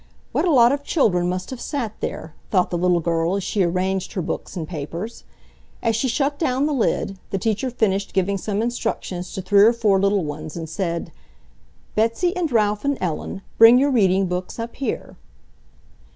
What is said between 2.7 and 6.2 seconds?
the little girl as she arranged her books and papers. As she